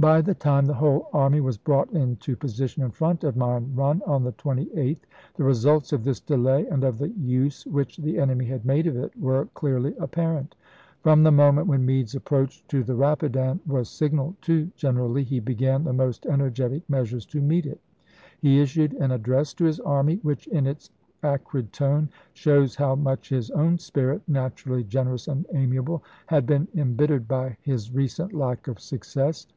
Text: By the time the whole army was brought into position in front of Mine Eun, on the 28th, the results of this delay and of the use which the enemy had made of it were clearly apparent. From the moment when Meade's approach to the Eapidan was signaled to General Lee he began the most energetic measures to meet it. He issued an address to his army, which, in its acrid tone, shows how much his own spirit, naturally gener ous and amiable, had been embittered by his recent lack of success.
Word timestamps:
By 0.00 0.20
the 0.20 0.32
time 0.34 0.66
the 0.66 0.74
whole 0.74 1.08
army 1.12 1.40
was 1.40 1.58
brought 1.58 1.90
into 1.90 2.36
position 2.36 2.84
in 2.84 2.92
front 2.92 3.24
of 3.24 3.34
Mine 3.36 3.72
Eun, 3.74 4.00
on 4.06 4.22
the 4.22 4.30
28th, 4.30 5.00
the 5.34 5.42
results 5.42 5.92
of 5.92 6.04
this 6.04 6.20
delay 6.20 6.68
and 6.68 6.84
of 6.84 6.98
the 6.98 7.08
use 7.08 7.66
which 7.66 7.96
the 7.96 8.16
enemy 8.16 8.44
had 8.44 8.64
made 8.64 8.86
of 8.86 8.96
it 8.96 9.18
were 9.20 9.46
clearly 9.54 9.96
apparent. 9.98 10.54
From 11.02 11.24
the 11.24 11.32
moment 11.32 11.66
when 11.66 11.84
Meade's 11.84 12.14
approach 12.14 12.64
to 12.68 12.84
the 12.84 12.92
Eapidan 12.94 13.58
was 13.66 13.88
signaled 13.88 14.36
to 14.42 14.70
General 14.76 15.08
Lee 15.08 15.24
he 15.24 15.40
began 15.40 15.82
the 15.82 15.92
most 15.92 16.26
energetic 16.26 16.88
measures 16.88 17.26
to 17.26 17.40
meet 17.40 17.66
it. 17.66 17.80
He 18.40 18.60
issued 18.60 18.92
an 19.00 19.10
address 19.10 19.52
to 19.54 19.64
his 19.64 19.80
army, 19.80 20.20
which, 20.22 20.46
in 20.46 20.68
its 20.68 20.90
acrid 21.24 21.72
tone, 21.72 22.08
shows 22.34 22.76
how 22.76 22.94
much 22.94 23.30
his 23.30 23.50
own 23.50 23.78
spirit, 23.78 24.22
naturally 24.28 24.84
gener 24.84 25.14
ous 25.14 25.26
and 25.26 25.44
amiable, 25.54 26.04
had 26.26 26.46
been 26.46 26.68
embittered 26.76 27.26
by 27.26 27.56
his 27.62 27.92
recent 27.92 28.32
lack 28.32 28.68
of 28.68 28.78
success. 28.78 29.48